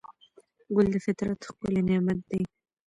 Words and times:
ګل 0.75 0.87
د 0.93 0.95
فطرت 1.05 1.39
ښکلی 1.47 1.81
نعمت 1.87 2.19
دی. 2.29 2.41